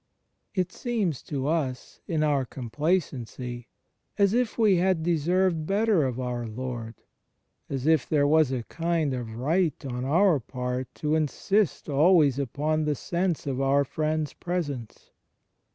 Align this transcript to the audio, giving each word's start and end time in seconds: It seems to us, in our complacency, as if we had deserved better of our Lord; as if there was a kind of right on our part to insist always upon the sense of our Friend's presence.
It 0.55 0.71
seems 0.71 1.21
to 1.25 1.45
us, 1.47 1.99
in 2.07 2.23
our 2.23 2.43
complacency, 2.43 3.67
as 4.17 4.33
if 4.33 4.57
we 4.57 4.77
had 4.77 5.03
deserved 5.03 5.67
better 5.67 6.05
of 6.05 6.19
our 6.19 6.47
Lord; 6.47 6.95
as 7.69 7.85
if 7.85 8.09
there 8.09 8.25
was 8.25 8.51
a 8.51 8.63
kind 8.63 9.13
of 9.13 9.35
right 9.35 9.85
on 9.85 10.03
our 10.03 10.39
part 10.39 10.87
to 10.95 11.13
insist 11.13 11.87
always 11.87 12.39
upon 12.39 12.85
the 12.85 12.95
sense 12.95 13.45
of 13.45 13.61
our 13.61 13.83
Friend's 13.85 14.33
presence. 14.33 15.11